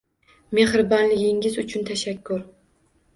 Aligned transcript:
Mehribonchiligingiz 0.59 1.57
uchun 1.65 1.85
tashakkur. 1.91 2.41